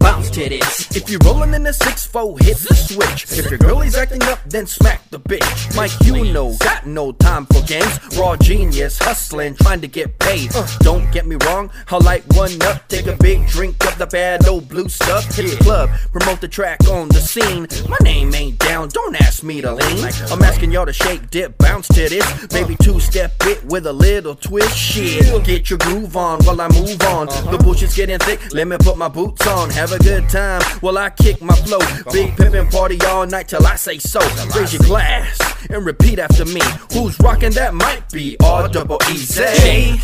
bounce 0.03 0.29
to 0.31 0.50
this. 0.50 0.95
If 0.95 1.10
you're 1.10 1.22
rolling 1.24 1.53
in 1.53 1.65
a 1.65 1.72
6-4, 1.72 2.41
hit 2.43 2.57
the 2.57 2.75
switch. 2.75 3.39
If 3.39 3.50
your 3.50 3.57
girlie's 3.57 3.95
acting 3.95 4.22
up, 4.24 4.39
then 4.45 4.67
smack 4.67 5.10
the 5.10 5.19
bitch. 5.19 5.75
Mike, 5.75 5.91
you 6.03 6.31
know, 6.33 6.55
got 6.60 6.86
no 6.86 7.13
time 7.13 7.45
for 7.45 7.62
games. 7.62 8.00
Raw 8.17 8.36
genius, 8.36 9.00
hustling, 9.00 9.55
trying 9.55 9.79
to 9.81 9.88
get 9.88 10.19
paid. 10.19 10.51
Don't 10.79 11.10
get 11.12 11.25
me 11.25 11.38
wrong, 11.45 11.72
I'll 11.89 12.01
light 12.01 12.24
one 12.36 12.62
up, 12.63 12.88
take 12.89 13.07
a 13.07 13.15
big 13.15 13.48
drink 13.48 13.83
of 13.88 13.98
the 13.98 14.05
bad 14.07 14.45
old 14.45 14.67
blue 14.67 14.89
stuff. 14.89 15.24
Hit 15.36 15.57
the 15.57 15.63
club, 15.63 15.89
promote 16.12 16.41
the 16.41 16.50
track 16.50 16.79
on 16.89 17.07
the 17.07 17.22
scene. 17.22 17.67
My 17.88 17.98
name 18.03 18.36
ain't 18.36 18.60
down, 18.60 18.89
don't 18.89 19.15
ask 19.22 19.41
me 19.41 19.62
to 19.62 19.74
lean. 19.74 20.05
I'm 20.29 20.43
asking 20.43 20.72
y'all 20.72 20.86
to 20.86 20.93
shake, 20.93 21.29
dip, 21.29 21.57
bounce 21.57 21.88
to 21.88 22.10
this. 22.10 22.51
Maybe 22.51 22.75
two-step 22.83 23.31
it 23.43 23.63
with 23.65 23.88
a 23.88 23.93
little 23.93 24.36
twist. 24.36 24.77
Shit, 24.77 25.45
get 25.45 25.69
your 25.69 25.79
groove 25.79 26.17
on 26.17 26.43
while 26.43 26.60
I 26.60 26.67
move 26.67 27.01
on. 27.03 27.27
The 27.27 27.57
bullshit's 27.63 27.95
getting 27.95 28.19
thick, 28.19 28.53
let 28.53 28.67
me 28.67 28.75
put 28.77 28.98
my 28.98 29.07
boots 29.07 29.48
on. 29.48 29.69
Have 29.69 29.92
a 29.93 30.00
good 30.00 30.29
time 30.29 30.62
while 30.81 30.97
I 30.97 31.09
kick 31.09 31.41
my 31.41 31.55
flow. 31.55 31.79
Big 32.12 32.35
pimpin' 32.35 32.71
party 32.71 33.00
all 33.07 33.25
night 33.27 33.47
till 33.47 33.65
I 33.65 33.75
say 33.75 33.97
so. 33.97 34.19
Raise 34.57 34.73
your 34.73 34.83
glass 34.83 35.39
and 35.69 35.85
repeat 35.85 36.19
after 36.19 36.45
me. 36.45 36.62
Who's 36.93 37.19
rocking 37.19 37.51
that 37.51 37.73
might 37.73 38.09
be 38.12 38.38
R 38.43 38.67
double 38.67 39.00
E 39.12 39.17
Z. 39.17 40.01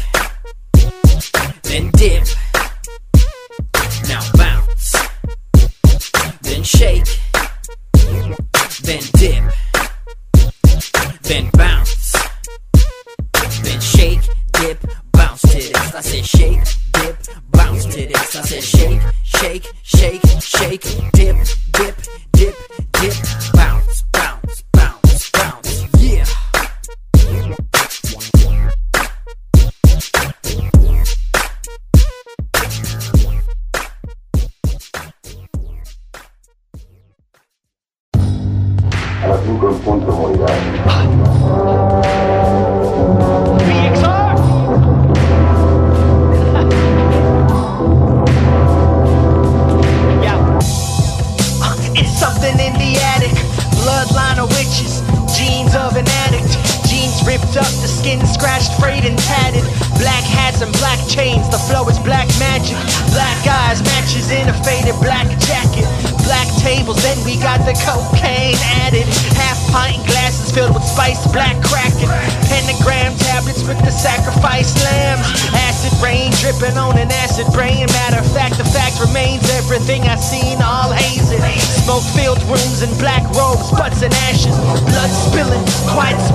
Then 1.64 1.92
dip. 1.92 2.28
Now 4.08 4.22
bounce. 4.36 4.69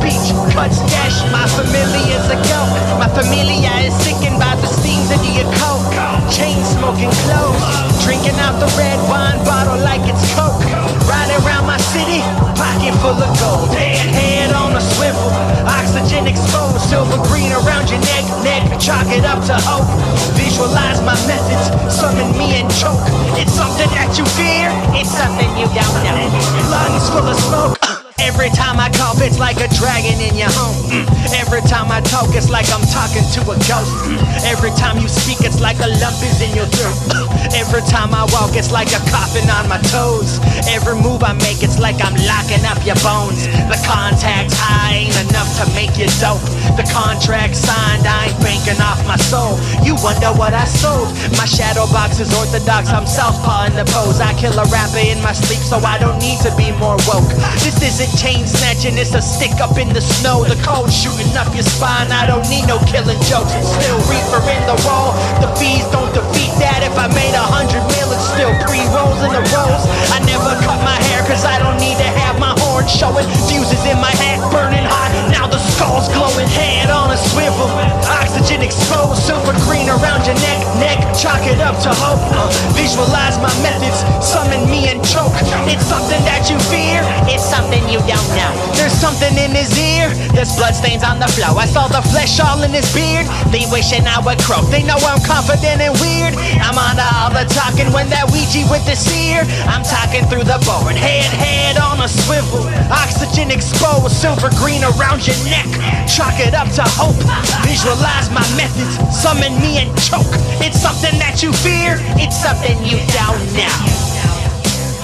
Speech, 0.04 0.36
cuts 0.52 0.80
gashing. 0.92 1.32
My 1.32 1.48
familia's 1.56 2.28
a 2.28 2.36
goat. 2.36 2.72
My 3.00 3.08
familia 3.08 3.72
is 3.88 3.96
sickened 4.04 4.36
by 4.36 4.52
the 4.60 4.68
steams 4.68 5.08
of 5.08 5.20
the 5.24 5.44
coke. 5.56 5.88
Chain 6.28 6.60
smoking 6.64 7.12
clothes, 7.24 7.64
drinking 8.04 8.36
out 8.44 8.60
the 8.60 8.68
red 8.76 9.00
wine 9.08 9.40
bottle 9.44 9.80
like 9.80 10.04
it's 10.04 10.24
coke. 10.36 10.60
Riding 11.08 11.40
around 11.44 11.64
my 11.64 11.80
city, 11.92 12.20
pocket 12.56 12.92
full 13.00 13.16
of 13.16 13.32
gold. 13.40 13.72
Head 13.72 14.52
on 14.52 14.76
a 14.76 14.80
swivel, 14.80 15.30
oxygen 15.64 16.26
exposed, 16.28 16.80
silver 16.84 17.20
green 17.28 17.52
around 17.52 17.88
your 17.88 18.00
neck, 18.00 18.24
neck. 18.44 18.62
Chalk 18.80 19.08
it 19.08 19.24
up 19.24 19.40
to 19.48 19.56
hope. 19.64 19.88
Visualize 20.36 21.00
my 21.00 21.16
methods, 21.24 21.72
summon 21.88 22.28
me 22.36 22.60
and 22.60 22.68
choke. 22.76 23.00
It's 23.40 23.52
something 23.52 23.88
that 23.96 24.12
you 24.18 24.24
fear, 24.36 24.68
it's 24.92 25.12
something 25.12 25.48
you 25.56 25.66
don't 25.72 25.96
know. 26.04 26.20
Lungs 26.68 27.08
full 27.08 27.28
of 27.28 27.38
smoke. 27.40 27.83
Every 28.24 28.48
time 28.48 28.80
I 28.80 28.88
cough, 28.88 29.20
it's 29.20 29.38
like 29.38 29.60
a 29.60 29.68
dragon 29.76 30.16
in 30.16 30.32
your 30.32 30.48
home. 30.48 30.72
Mm. 30.88 31.04
Every 31.36 31.60
time 31.68 31.92
I 31.92 32.00
talk, 32.00 32.32
it's 32.32 32.48
like 32.48 32.64
I'm 32.72 32.80
talking 32.88 33.20
to 33.20 33.40
a 33.52 33.56
ghost. 33.68 33.92
Mm. 34.08 34.16
Every 34.48 34.72
time 34.80 34.96
you 34.96 35.08
speak, 35.12 35.44
it's 35.44 35.60
like 35.60 35.76
a 35.84 35.92
lump 36.00 36.16
is 36.24 36.40
in 36.40 36.56
your 36.56 36.64
throat. 36.72 36.96
Every 37.52 37.84
time 37.84 38.16
I 38.16 38.24
walk, 38.32 38.56
it's 38.56 38.72
like 38.72 38.88
a 38.96 39.02
coffin 39.34 39.50
on 39.50 39.68
my 39.68 39.78
toes. 39.90 40.38
Every 40.70 40.94
move 40.94 41.22
I 41.22 41.32
make, 41.34 41.62
it's 41.62 41.78
like 41.78 41.96
I'm 42.04 42.14
locking 42.26 42.62
up 42.66 42.78
your 42.86 42.98
bones. 43.02 43.46
The 43.46 43.78
contact's 43.86 44.54
high 44.54 45.06
ain't 45.06 45.16
enough 45.28 45.50
to 45.58 45.66
make 45.74 45.98
you 45.98 46.06
dope. 46.22 46.42
The 46.78 46.86
contract 46.90 47.56
signed, 47.56 48.06
I 48.06 48.30
ain't 48.30 48.38
banking 48.42 48.80
off 48.80 49.02
my 49.06 49.16
soul. 49.16 49.58
You 49.82 49.96
wonder 50.02 50.30
what 50.38 50.54
I 50.54 50.64
sold. 50.64 51.10
My 51.38 51.46
shadow 51.46 51.86
box 51.90 52.20
is 52.20 52.30
orthodox, 52.34 52.90
I'm 52.90 53.06
southpaw 53.06 53.66
in 53.70 53.74
the 53.74 53.86
pose. 53.90 54.20
I 54.20 54.34
kill 54.38 54.54
a 54.54 54.66
rapper 54.70 55.02
in 55.02 55.20
my 55.22 55.32
sleep, 55.32 55.62
so 55.62 55.78
I 55.78 55.98
don't 55.98 56.18
need 56.18 56.38
to 56.46 56.54
be 56.54 56.70
more 56.78 56.98
woke. 57.10 57.30
This 57.62 57.82
isn't 57.82 58.14
chain 58.14 58.46
snatching, 58.46 58.98
it's 58.98 59.14
a 59.14 59.22
stick 59.22 59.58
up 59.58 59.78
in 59.78 59.90
the 59.90 60.02
snow. 60.02 60.44
The 60.44 60.58
cold 60.62 60.90
shooting 60.90 61.30
up 61.34 61.50
your 61.54 61.66
spine, 61.66 62.10
I 62.10 62.26
don't 62.26 62.46
need 62.50 62.66
no 62.66 62.78
killing 62.86 63.18
jokes. 63.26 63.54
It's 63.58 63.70
still 63.82 63.98
reefer 64.06 64.42
in 64.46 64.62
the 64.70 64.78
roll. 64.86 65.14
The 65.42 65.50
fees 65.58 65.86
don't 65.90 66.12
defeat 66.14 66.54
that. 66.62 66.86
If 66.86 66.94
I 66.98 67.06
made 67.10 67.34
a 67.34 67.46
hundred 67.46 67.82
mil, 67.94 68.03
still 68.34 68.50
pre-rolls 68.66 69.22
in 69.22 69.30
the 69.30 69.44
rolls. 69.54 69.86
I 70.10 70.18
never 70.26 70.58
cut 70.66 70.78
my 70.82 70.98
hair, 71.06 71.22
cause 71.22 71.46
I 71.46 71.62
don't 71.62 71.78
need 71.78 71.96
to 72.02 72.10
have 72.18 72.38
my 72.42 72.50
horn 72.66 72.86
showing. 72.90 73.26
Fuses 73.46 73.82
in 73.86 73.98
my 74.02 74.10
hat 74.10 74.42
burning 74.50 74.82
hot, 74.82 75.14
now 75.30 75.46
the 75.46 75.58
skull's 75.58 76.10
glowing. 76.10 76.50
Head 76.50 76.90
on 76.90 77.14
a 77.14 77.18
swivel, 77.18 77.70
oxygen 78.10 78.60
exposed, 78.62 79.22
silver 79.22 79.54
green 79.62 79.88
around 79.88 80.26
your 80.26 80.34
neck. 80.42 80.73
Chalk 81.14 81.46
it 81.46 81.62
up 81.62 81.78
to 81.86 81.94
hope. 82.02 82.18
Uh, 82.34 82.50
visualize 82.74 83.38
my 83.38 83.54
methods, 83.62 84.02
summon 84.18 84.66
me 84.66 84.90
and 84.90 84.98
choke. 85.06 85.30
It's 85.70 85.86
something 85.86 86.18
that 86.26 86.50
you 86.50 86.58
fear, 86.66 87.06
it's 87.30 87.46
something 87.46 87.86
you 87.86 88.02
don't 88.02 88.30
know. 88.34 88.50
There's 88.74 88.92
something 88.92 89.30
in 89.38 89.54
his 89.54 89.70
ear, 89.78 90.10
there's 90.34 90.50
bloodstains 90.58 91.06
on 91.06 91.22
the 91.22 91.30
floor. 91.30 91.54
I 91.54 91.70
saw 91.70 91.86
the 91.86 92.02
flesh 92.10 92.42
all 92.42 92.60
in 92.66 92.74
his 92.74 92.90
beard. 92.90 93.30
They 93.54 93.62
wishing 93.70 94.02
I 94.10 94.18
would 94.26 94.42
croak. 94.42 94.66
They 94.74 94.82
know 94.82 94.98
I'm 95.06 95.22
confident 95.22 95.78
and 95.78 95.94
weird. 96.02 96.34
I'm 96.58 96.74
on 96.74 96.98
to 96.98 97.06
all 97.06 97.30
the 97.30 97.46
talking 97.54 97.94
when 97.94 98.10
that 98.10 98.26
Ouija 98.34 98.66
with 98.66 98.82
the 98.82 98.98
seer. 98.98 99.46
I'm 99.70 99.86
talking 99.86 100.26
through 100.26 100.50
the 100.50 100.58
board, 100.66 100.98
head, 100.98 101.30
head 101.30 101.78
on 101.78 102.02
a 102.02 102.08
swivel. 102.10 102.66
Oxygen 102.90 103.54
exposed, 103.54 104.18
silver 104.18 104.50
green 104.58 104.82
around 104.82 105.22
your 105.22 105.38
neck. 105.46 105.70
Chalk 106.10 106.42
it 106.42 106.58
up 106.58 106.68
to 106.74 106.84
hope. 106.98 107.16
Visualize 107.62 108.28
my 108.34 108.44
methods, 108.58 108.98
summon 109.14 109.54
me 109.62 109.78
and 109.78 109.90
choke. 110.02 110.26
It's 110.58 110.80
something 110.80 111.03
that 111.20 111.42
you 111.42 111.52
fear, 111.52 111.96
it's 112.16 112.40
something 112.40 112.78
you 112.84 112.96
don't 113.12 113.44
know. 113.52 113.76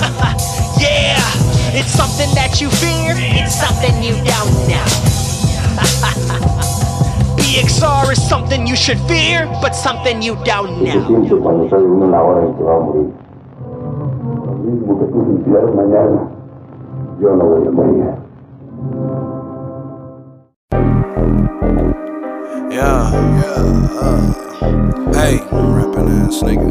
yeah, 0.80 1.20
it's 1.76 1.92
something 1.92 2.32
that 2.34 2.60
you 2.60 2.70
fear, 2.70 3.12
it's 3.36 3.54
something 3.54 4.02
you 4.02 4.16
don't 4.24 4.54
know. 4.64 4.86
BXR 7.36 8.12
is 8.12 8.28
something 8.28 8.66
you 8.66 8.76
should 8.76 9.00
fear, 9.00 9.46
but 9.60 9.72
something 9.72 10.22
you 10.22 10.36
morir. 12.80 13.12
Lo 15.46 15.62
mismo 15.66 16.30
yo 17.20 17.36
no 17.36 17.44
voy 17.44 17.66
a 17.66 17.70
morir. 17.70 18.20
Yeah. 22.70 23.10
Yeah. 23.42 23.98
Uh, 23.98 25.12
hey, 25.18 25.42
rapping 25.50 26.06
ass 26.22 26.38
nigga. 26.46 26.70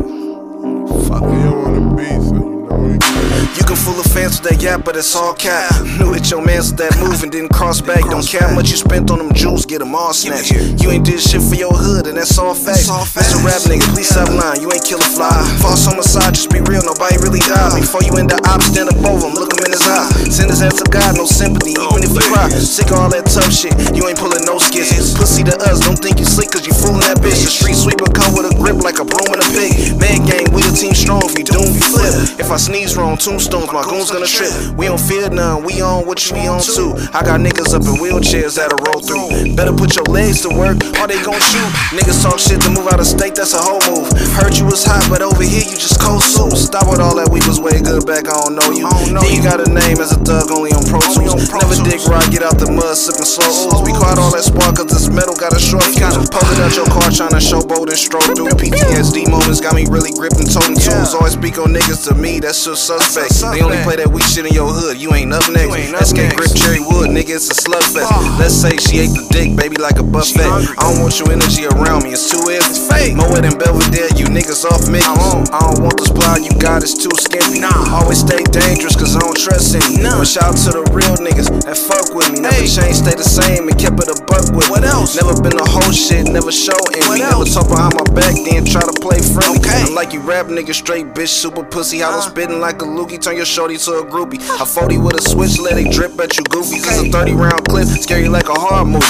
Fuck 1.07 1.23
you 1.27 1.51
on 1.59 1.75
the 1.75 1.83
beat, 1.91 2.23
so 2.23 2.39
you 2.39 2.95
know 2.95 3.55
You 3.57 3.63
can 3.67 3.75
fool 3.75 3.99
a 3.99 4.03
fans 4.07 4.39
with 4.39 4.49
that 4.49 4.63
yap, 4.63 4.85
but 4.85 4.95
it's 4.95 5.13
all 5.13 5.33
cap. 5.33 5.75
Knew 5.99 6.15
that 6.15 6.31
your 6.31 6.39
mans 6.41 6.71
with 6.71 6.79
that 6.79 6.95
move 7.03 7.21
and 7.23 7.31
didn't 7.31 7.49
cross 7.51 7.81
back. 7.81 8.07
Don't 8.07 8.25
care 8.25 8.47
how 8.47 8.55
much 8.55 8.71
you 8.71 8.77
spent 8.77 9.12
on 9.12 9.19
them 9.19 9.33
jewels, 9.33 9.65
get 9.65 9.79
them 9.79 9.93
all 9.93 10.13
snatched. 10.13 10.55
You 10.81 10.89
ain't 10.89 11.03
did 11.05 11.19
shit 11.19 11.41
for 11.41 11.55
your 11.55 11.75
hood, 11.75 12.07
and 12.07 12.15
that's 12.15 12.38
all 12.38 12.55
facts. 12.55 12.88
That's 12.88 13.35
a 13.35 13.43
rap 13.43 13.59
nigga, 13.67 13.83
please 13.91 14.07
stop 14.07 14.29
lying. 14.29 14.62
You 14.62 14.71
ain't 14.71 14.85
kill 14.85 14.99
a 15.03 15.09
fly. 15.12 15.35
False 15.59 15.83
homicide, 15.83 16.33
just 16.33 16.49
be 16.49 16.62
real, 16.63 16.79
nobody 16.79 17.19
really 17.19 17.43
died. 17.43 17.75
Before 17.81 18.01
you 18.07 18.15
end 18.15 18.31
the 18.31 18.39
op, 18.47 18.62
stand 18.63 18.88
up 18.88 18.95
over 19.03 19.27
him, 19.27 19.35
look 19.35 19.51
him 19.51 19.67
in 19.67 19.75
his 19.75 19.83
eye. 19.83 20.07
Send 20.29 20.53
his 20.53 20.61
ass 20.61 20.77
to 20.77 20.85
God, 20.89 21.17
no 21.17 21.25
sympathy, 21.25 21.73
even 21.73 22.05
if 22.05 22.13
you 22.13 22.21
cry. 22.29 22.47
Sick 22.53 22.93
of 22.93 23.01
all 23.01 23.09
that 23.09 23.25
tough 23.25 23.49
shit, 23.49 23.73
you 23.97 24.05
ain't 24.05 24.17
pulling 24.21 24.45
no 24.45 24.61
skits. 24.61 25.17
Pussy 25.17 25.43
to 25.43 25.57
us, 25.65 25.81
don't 25.81 25.97
think 25.97 26.21
you 26.21 26.25
slick, 26.25 26.53
cause 26.53 26.63
you 26.63 26.73
fooling 26.73 27.01
that 27.01 27.17
bitch. 27.17 27.41
The 27.43 27.51
street 27.51 27.75
sweeper 27.75 28.05
come 28.13 28.37
with 28.37 28.45
a 28.45 28.53
grip 28.53 28.79
like 28.85 29.01
a 29.01 29.05
broom 29.05 29.33
and 29.33 29.41
a 29.41 29.49
pig. 29.49 29.97
Man 29.97 30.23
gang, 30.29 30.45
we 30.53 30.61
a 30.61 30.71
team 30.71 30.93
strong, 30.93 31.25
if 31.25 31.33
you 31.33 31.43
doom, 31.43 31.73
we 31.73 31.81
flip. 31.81 32.13
If 32.37 32.53
I 32.53 32.61
sneeze 32.61 32.93
wrong, 32.93 33.17
tombstones, 33.17 33.73
my 33.73 33.81
goons 33.89 34.13
gonna 34.13 34.29
trip. 34.29 34.53
We 34.77 34.85
don't 34.85 35.01
fear 35.01 35.33
none, 35.33 35.65
we 35.65 35.81
on 35.81 36.05
what 36.05 36.21
you 36.21 36.37
be 36.37 36.45
on 36.45 36.61
too. 36.61 36.93
I 37.09 37.25
got 37.25 37.41
niggas 37.41 37.73
up 37.73 37.83
in 37.89 37.97
wheelchairs 37.97 38.61
that'll 38.61 38.77
roll 38.85 39.01
through. 39.01 39.57
Better 39.57 39.73
put 39.73 39.97
your 39.97 40.05
legs 40.13 40.45
to 40.45 40.53
work, 40.53 40.77
or 41.01 41.09
they 41.09 41.17
gon' 41.25 41.41
shoot. 41.41 41.69
Niggas 41.97 42.21
talk 42.21 42.37
shit 42.37 42.61
to 42.63 42.69
move 42.69 42.85
out 42.85 43.01
of 43.01 43.09
state, 43.09 43.33
that's 43.33 43.57
a 43.57 43.61
whole 43.61 43.81
move. 43.89 44.05
Heard 44.37 44.53
you 44.53 44.69
was 44.69 44.85
hot, 44.85 45.09
but 45.09 45.25
over 45.25 45.41
here 45.41 45.65
you 45.65 45.73
just 45.73 45.97
cold 45.97 46.21
soup. 46.21 46.53
Stop 46.53 46.85
with 46.85 47.01
all 47.01 47.17
that, 47.17 47.33
we 47.33 47.41
was 47.49 47.57
way 47.57 47.81
good 47.81 48.05
back, 48.05 48.29
I 48.29 48.37
don't 48.45 48.53
know 48.53 48.69
you. 48.69 48.85
Then 49.09 49.33
you 49.33 49.41
got 49.41 49.57
a 49.57 49.67
name 49.67 49.97
as 49.97 50.13
a 50.13 50.18
thug, 50.25 50.51
only 50.51 50.71
on 50.71 50.84
Pro 50.86 50.99
Tools. 51.01 51.49
Never 51.49 51.77
dick 51.88 52.03
right, 52.08 52.25
get 52.32 52.43
out 52.43 52.60
the 52.60 52.69
mud, 52.71 52.95
sippin' 52.95 53.25
slow. 53.25 53.84
We 53.84 53.91
quiet 53.95 54.19
all 54.19 54.32
that 54.36 54.43
spark, 54.43 54.77
cause 54.77 54.91
this 54.91 55.08
metal 55.10 55.36
got 55.36 55.55
a 55.55 55.62
short 55.62 55.86
fuse. 55.86 56.29
Pull 56.29 56.47
it 56.53 56.60
out 56.60 56.73
your 56.75 56.89
car, 56.91 57.08
tryna 57.10 57.41
showboat 57.41 57.89
and 57.89 57.99
stroll 57.99 58.25
through. 58.36 58.51
PTSD 58.60 59.29
moments 59.29 59.60
got 59.63 59.75
me 59.75 59.88
really 59.88 60.12
gripping 60.13 60.47
totem 60.47 60.75
tools. 60.75 61.15
Always 61.15 61.34
speak 61.34 61.58
on 61.58 61.71
niggas 61.73 62.08
to 62.10 62.13
me, 62.15 62.39
that's 62.39 62.65
just 62.65 62.86
suspect. 62.86 63.34
They 63.53 63.62
only 63.63 63.79
play 63.84 63.95
that 63.97 64.10
weak 64.12 64.25
shit 64.25 64.45
in 64.45 64.53
your 64.53 64.69
hood, 64.69 64.99
you 64.99 65.13
ain't 65.13 65.32
up 65.32 65.45
next. 65.51 65.71
SK 66.10 66.36
grip 66.36 66.51
cherry 66.55 66.79
wood, 66.79 67.12
nigga, 67.12 67.39
it's 67.39 67.49
a 67.51 67.55
slug 67.55 67.84
fest. 67.84 68.10
Let's 68.39 68.55
say 68.55 68.75
she 68.77 68.99
ate 69.03 69.13
the 69.15 69.25
dick, 69.32 69.55
baby, 69.55 69.77
like 69.77 69.99
a 69.99 70.05
buffet. 70.05 70.43
I 70.43 70.84
don't 70.89 71.01
want 71.01 71.17
your 71.19 71.32
energy 71.32 71.65
around 71.65 72.03
me, 72.03 72.12
it's 72.13 72.29
too 72.29 72.41
it's 72.49 72.82
fake. 72.89 73.15
More 73.15 73.39
than 73.39 73.55
Belvedere, 73.58 74.10
you 74.15 74.25
niggas 74.25 74.65
off 74.65 74.89
me. 74.89 74.99
I 74.99 75.13
don't 75.15 75.84
want 75.84 75.97
the 75.97 76.05
supply 76.08 76.41
you 76.41 76.51
got, 76.60 76.84
it's 76.84 76.95
too 76.97 77.12
skimpy. 77.19 77.62
Always 77.63 78.19
stay 78.25 78.43
dangerous, 78.49 78.95
cause 78.95 79.15
I 79.15 79.19
don't 79.19 79.38
trust 79.38 79.75
any. 79.75 80.01
Shout 80.29 80.53
out 80.53 80.57
to 80.61 80.69
the 80.77 80.83
real 80.93 81.17
niggas 81.17 81.49
that 81.65 81.73
fuck 81.73 82.13
with 82.13 82.29
me. 82.29 82.41
Never 82.45 82.61
changed, 82.61 83.01
stay 83.01 83.17
the 83.17 83.25
same, 83.25 83.65
and 83.65 83.73
kept 83.79 83.97
it 83.97 84.09
a 84.13 84.17
buck 84.29 84.45
with 84.53 84.69
What 84.69 84.85
else? 84.85 85.17
Never 85.17 85.33
been 85.41 85.57
a 85.57 85.65
whole 85.65 85.89
shit, 85.89 86.29
never 86.29 86.51
show 86.51 86.77
envy. 86.93 87.21
Never 87.21 87.45
talk 87.45 87.65
behind 87.65 87.97
my 87.97 88.05
back, 88.13 88.37
then 88.45 88.61
try 88.61 88.81
to 88.85 88.93
play 89.01 89.21
friendly. 89.21 89.57
I'm 89.65 89.95
like 89.97 90.13
you 90.13 90.21
rap 90.21 90.47
nigga, 90.49 90.73
straight 90.73 91.13
bitch, 91.17 91.33
super 91.33 91.63
pussy. 91.63 92.05
Hollow 92.05 92.21
spitting 92.21 92.59
like 92.59 92.81
a 92.81 92.85
loogie, 92.85 93.21
turn 93.21 93.37
your 93.37 93.49
shorty 93.49 93.77
to 93.77 94.01
a 94.01 94.05
groupie. 94.05 94.41
I 94.59 94.65
40 94.65 94.97
with 94.97 95.15
a 95.15 95.23
switch, 95.23 95.57
let 95.61 95.77
it 95.77 95.93
drip 95.93 96.19
at 96.19 96.35
you 96.37 96.43
goofies. 96.49 96.83
It's 96.85 97.05
a 97.05 97.09
30 97.09 97.33
round 97.33 97.65
clip, 97.69 97.87
scary 97.87 98.29
like 98.29 98.49
a 98.49 98.57
hard 98.57 98.89
movie. 98.89 99.05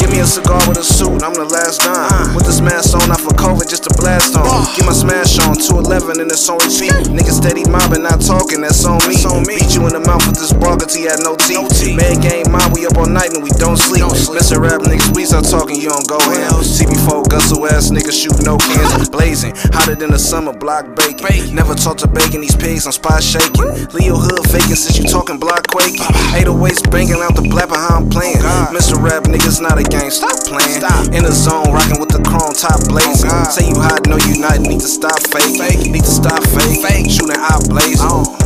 Give 0.00 0.10
me 0.10 0.20
a 0.20 0.26
cigar 0.26 0.60
with 0.66 0.80
a 0.80 0.84
suit, 0.84 1.22
I'm 1.22 1.36
the 1.36 1.44
last 1.44 1.84
dime. 1.84 2.08
Uh. 2.08 2.34
With 2.34 2.44
this 2.48 2.60
mask 2.60 2.96
on, 2.96 3.08
not 3.08 3.20
for 3.20 3.36
COVID, 3.36 3.68
just 3.68 3.86
a 3.86 3.94
blast 4.00 4.36
on. 4.36 4.44
Get 4.74 4.84
my 4.84 4.96
smash 4.96 5.38
on, 5.44 5.56
211 5.56 6.20
and 6.20 6.30
it's 6.32 6.48
on 6.48 6.58
repeat. 6.58 6.94
Niggas 7.12 7.38
steady 7.38 7.68
mobbing, 7.68 8.02
not 8.02 8.20
talking, 8.20 8.60
that's 8.60 8.84
on 8.84 8.98
me. 9.08 9.16
Beat 9.46 9.74
you 9.76 9.86
in 9.86 9.92
the 9.92 10.04
mouth 10.04 10.24
with 10.26 10.37
this 10.38 10.52
cause 10.54 10.94
he 10.94 11.04
had 11.04 11.18
no 11.20 11.34
teeth. 11.34 11.96
Man 11.96 12.20
game 12.20 12.46
mob, 12.50 12.72
we 12.72 12.86
up 12.86 12.96
all 12.96 13.08
night 13.08 13.34
and 13.34 13.42
we 13.42 13.50
don't 13.58 13.76
sleep. 13.76 14.04
Mr. 14.04 14.60
Rap 14.60 14.82
niggas, 14.82 15.12
please 15.12 15.30
stop 15.30 15.44
talking, 15.44 15.76
you 15.76 15.90
don't 15.90 16.06
go 16.06 16.18
in. 16.32 16.48
CB4 16.62 17.26
Gussel 17.28 17.66
ass 17.68 17.90
niggas 17.90 18.14
shoot 18.14 18.38
no 18.44 18.56
cans. 18.56 19.08
Blazing, 19.14 19.52
hotter 19.74 19.94
than 19.94 20.10
the 20.10 20.18
summer, 20.18 20.52
block 20.52 20.94
bacon. 20.94 21.54
Never 21.54 21.74
talk 21.74 21.98
to 21.98 22.08
bacon, 22.08 22.40
these 22.40 22.56
pigs 22.56 22.86
on 22.86 22.92
spot 22.92 23.22
shaking. 23.22 23.66
Leo 23.90 24.16
Hood 24.16 24.46
faking 24.48 24.78
since 24.78 24.98
you 24.98 25.08
talking 25.08 25.38
block 25.38 25.66
quaking. 25.68 26.00
808s 26.38 26.90
banging 26.90 27.20
out 27.20 27.34
the 27.34 27.42
black 27.42 27.68
how 27.68 27.98
I'm 27.98 28.08
playing. 28.08 28.38
Mr. 28.70 28.96
Rap 29.00 29.24
niggas 29.24 29.60
not 29.60 29.78
a 29.78 29.84
game, 29.84 30.10
stop 30.10 30.38
playing. 30.46 30.80
In 31.12 31.24
the 31.24 31.32
zone, 31.32 31.72
rocking 31.72 31.98
with 31.98 32.10
the 32.14 32.22
chrome 32.22 32.54
top 32.54 32.80
blazing. 32.88 33.30
Say 33.50 33.68
you 33.68 33.78
hot, 33.80 34.06
no 34.06 34.16
you 34.16 34.40
not, 34.40 34.60
need 34.60 34.80
to 34.80 34.88
stop 34.88 35.18
faking. 35.28 35.92
Need 35.92 36.04
to 36.04 36.14
stop 36.22 36.42
faking. 36.54 37.08
Shooting 37.10 37.36
out 37.36 37.66
blazing. 37.68 37.98
Hey, 37.98 38.37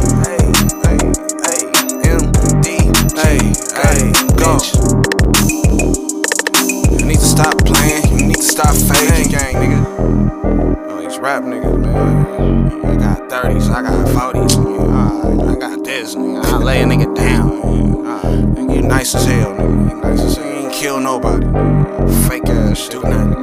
Fake 22.28 22.48
ass 22.48 22.78
shit. 22.78 22.90
Do 22.92 23.02
nothing. 23.02 23.34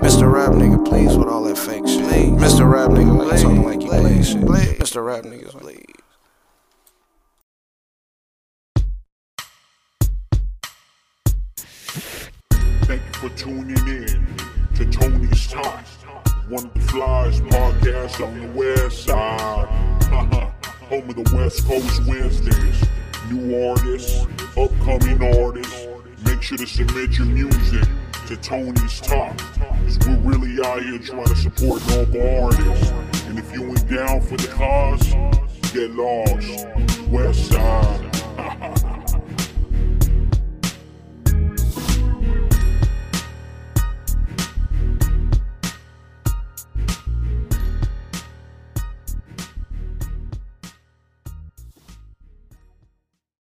Mr. 0.00 0.32
Rap 0.32 0.52
nigga, 0.52 0.84
please 0.86 1.16
with 1.16 1.28
all 1.28 1.44
that 1.44 1.58
fake 1.58 1.86
shit. 1.86 2.02
Please. 2.04 2.32
Mr. 2.32 2.70
Rap 2.70 2.90
nigga, 2.90 3.16
why 3.16 3.36
you 3.36 3.42
talking 3.42 3.62
like 3.62 3.82
you 3.82 3.88
play 3.88 4.22
shit? 4.22 4.46
Please. 4.46 4.78
Mr. 4.78 5.04
Rap 5.04 5.24
nigga, 5.24 5.48
please. 5.50 5.84
Thank 12.84 13.02
you 13.06 13.28
for 13.28 13.36
tuning 13.36 13.76
in 13.86 14.26
to 14.76 14.84
Tony's 14.90 15.46
Talk, 15.46 15.84
one 16.48 16.64
of 16.64 16.74
the 16.74 16.80
flyest 16.80 17.46
podcasts 17.50 18.26
on 18.26 18.40
the 18.40 18.46
west 18.58 19.04
side. 19.04 19.68
Home 20.88 21.08
of 21.08 21.14
the 21.14 21.36
West 21.36 21.66
Coast 21.66 22.04
Wednesdays. 22.06 22.84
New 23.30 23.68
artists, 23.68 24.26
upcoming 24.56 25.22
artists. 25.38 25.79
Make 26.40 26.46
sure 26.46 26.56
to 26.56 26.66
submit 26.66 27.18
your 27.18 27.26
music 27.26 27.86
to 28.26 28.34
Tony's 28.38 29.00
Talk. 29.02 29.36
Cause 29.36 29.98
we're 30.06 30.16
really 30.20 30.58
out 30.64 30.82
here 30.82 30.98
trying 30.98 31.26
to 31.26 31.36
support 31.36 31.86
local 31.88 32.44
artists. 32.44 32.92
And 33.26 33.38
if 33.38 33.52
you 33.52 33.62
ain't 33.66 33.86
down 33.86 34.22
for 34.22 34.38
the 34.38 34.48
cause, 34.48 35.06
get 35.74 35.90
lost. 35.90 36.66
West 37.10 37.50
side. 37.50 38.09